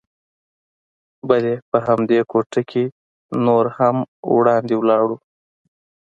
بلې، 1.27 1.53
په 1.71 1.77
همدې 1.87 2.19
کوڅه 2.31 2.61
کې 2.69 2.83
نور 3.45 3.65
هم 3.77 3.97
وړاندې 4.35 4.73
ولاړو. 4.77 5.15